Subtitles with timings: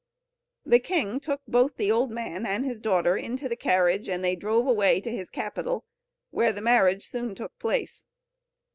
[0.65, 4.35] The king took both the old man and his daughter into the carriage, and they
[4.35, 5.85] drove away to his capital,
[6.31, 8.07] where the marriage soon took place.